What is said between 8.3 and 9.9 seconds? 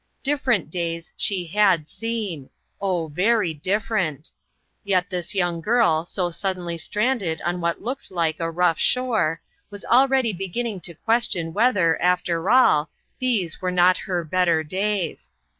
a rough shore, was